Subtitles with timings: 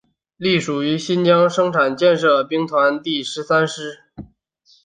[0.35, 3.99] 隶属于新疆生产建设兵团第十三师。